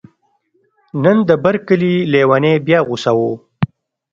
نن 1.03 1.17
د 1.29 1.31
بر 1.43 1.55
کلي 1.67 1.93
لیونی 2.13 2.53
بیا 2.65 2.79
غوسه 2.87 3.11
و 3.17 3.19